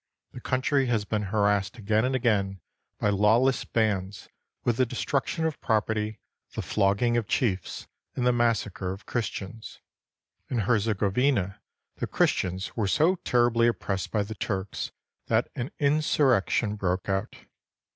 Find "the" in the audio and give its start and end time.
0.31-0.41, 4.77-4.83, 6.55-6.63, 8.25-8.33, 11.97-12.07, 14.23-14.33